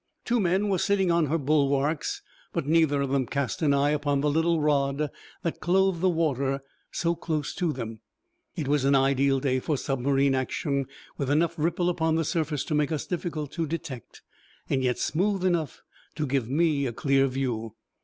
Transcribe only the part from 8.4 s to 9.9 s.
It was an ideal day for